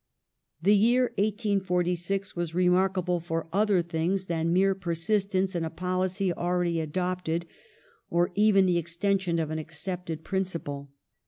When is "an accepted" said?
9.51-10.23